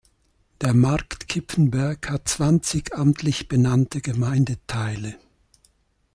[0.61, 5.19] Der Markt Kipfenberg hat zwanzig amtlich benannte Gemeindeteile.